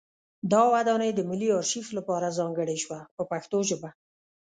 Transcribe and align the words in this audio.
دا 0.51 0.61
ودانۍ 0.73 1.11
د 1.15 1.19
ملي 1.29 1.49
ارشیف 1.59 1.87
لپاره 1.97 2.35
ځانګړې 2.37 2.77
شوه 2.83 2.99
په 3.15 3.23
پښتو 3.31 3.57
ژبه. 3.69 3.89